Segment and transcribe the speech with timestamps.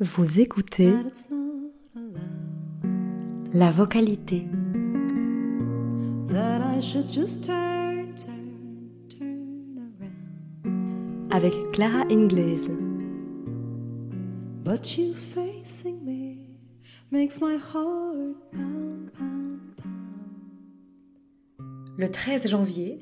[0.00, 3.54] Vous écoutez that it's not allowed.
[3.54, 4.46] la vocalité.
[6.28, 11.32] That I should just turn, turn, turn around.
[11.32, 12.68] avec Clara Ingles.
[14.62, 16.58] But you facing me
[17.10, 19.88] makes my heart pound, pound, pound.
[21.96, 22.96] Le 13 janvier,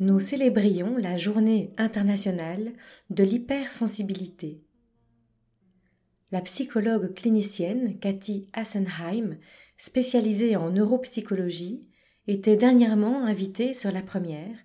[0.00, 2.72] nous célébrions la journée internationale
[3.10, 4.62] de l'hypersensibilité.
[6.32, 9.38] La psychologue clinicienne Cathy Assenheim,
[9.78, 11.86] spécialisée en neuropsychologie,
[12.26, 14.58] était dernièrement invitée sur la première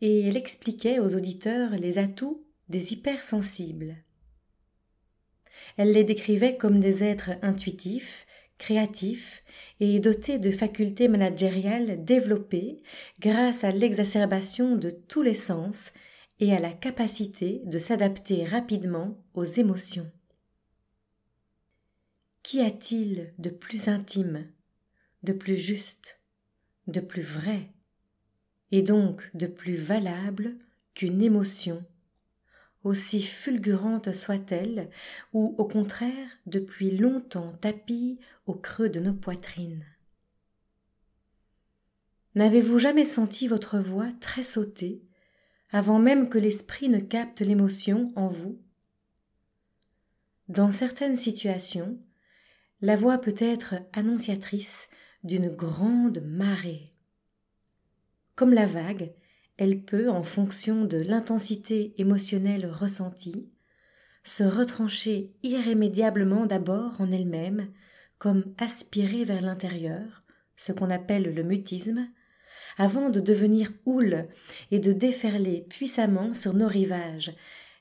[0.00, 3.96] et elle expliquait aux auditeurs les atouts des hypersensibles.
[5.76, 8.26] Elle les décrivait comme des êtres intuitifs,
[8.58, 9.44] créatifs
[9.80, 12.82] et dotés de facultés managériales développées
[13.20, 15.92] grâce à l'exacerbation de tous les sens
[16.40, 20.10] et à la capacité de s'adapter rapidement aux émotions.
[22.42, 24.46] Qu'y a-t-il de plus intime,
[25.22, 26.20] de plus juste,
[26.86, 27.70] de plus vrai,
[28.70, 30.56] et donc de plus valable
[30.94, 31.84] qu'une émotion,
[32.84, 34.90] aussi fulgurante soit-elle,
[35.32, 39.84] ou au contraire depuis longtemps tapie au creux de nos poitrines
[42.34, 45.02] N'avez-vous jamais senti votre voix très sautée
[45.70, 48.60] avant même que l'esprit ne capte l'émotion en vous?
[50.48, 51.98] Dans certaines situations,
[52.80, 54.88] la voix peut être annonciatrice
[55.24, 56.84] d'une grande marée.
[58.36, 59.12] Comme la vague,
[59.58, 63.50] elle peut, en fonction de l'intensité émotionnelle ressentie,
[64.22, 67.68] se retrancher irrémédiablement d'abord en elle-même,
[68.18, 70.22] comme aspirée vers l'intérieur,
[70.56, 72.08] ce qu'on appelle le mutisme,
[72.76, 74.28] avant de devenir houle
[74.70, 77.32] et de déferler puissamment sur nos rivages,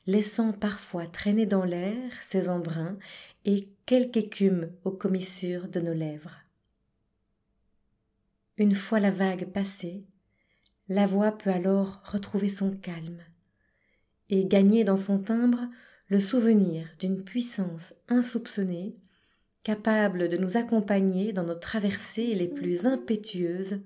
[0.07, 2.97] laissant parfois traîner dans l'air ses embruns
[3.45, 6.35] et quelque écume aux commissures de nos lèvres.
[8.57, 10.05] Une fois la vague passée,
[10.89, 13.19] la voix peut alors retrouver son calme
[14.29, 15.67] et gagner dans son timbre
[16.09, 18.95] le souvenir d'une puissance insoupçonnée,
[19.63, 23.85] capable de nous accompagner dans nos traversées les plus impétueuses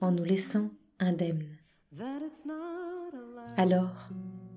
[0.00, 1.46] en nous laissant indemnes.
[3.56, 4.08] Alors,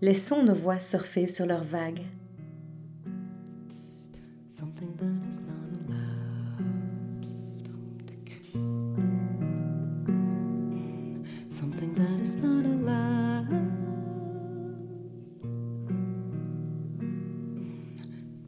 [0.02, 2.06] laissons nos voix surfer sur leurs vagues.